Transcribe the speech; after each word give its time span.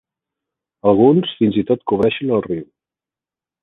Alguns 0.93 1.35
fins 1.43 1.61
i 1.65 1.67
tot 1.71 1.87
cobreixen 1.93 2.37
el 2.39 2.45
riu. 2.51 2.69